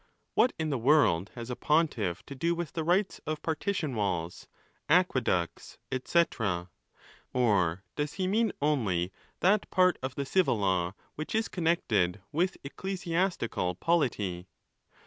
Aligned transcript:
What 0.33 0.51
in 0.57 0.71
the 0.71 0.79
world 0.79 1.29
has 1.35 1.51
a 1.51 1.55
pontiff 1.55 2.25
to 2.25 2.33
do 2.33 2.55
with 2.55 2.73
the 2.73 2.83
rights 2.83 3.21
of 3.27 3.43
partition 3.43 3.93
walls, 3.93 4.47
aqueducts, 4.89 5.77
&c.? 6.05 6.23
Or 7.33 7.83
does 7.95 8.13
he 8.13 8.25
mean 8.25 8.51
only 8.63 9.11
that 9.41 9.69
part 9.69 9.99
of 10.01 10.15
the 10.15 10.25
civil 10.25 10.57
Jaw 10.57 10.93
which 11.13 11.35
is 11.35 11.47
connected 11.47 12.19
with 12.31 12.57
ecclesiastical 12.63 13.75
polity? 13.75 14.47